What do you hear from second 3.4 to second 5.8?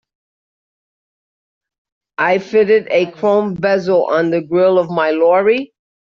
bezel on the grill of my lorry.